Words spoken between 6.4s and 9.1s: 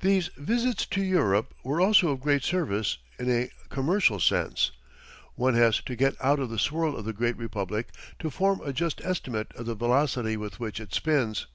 the swirl of the great Republic to form a just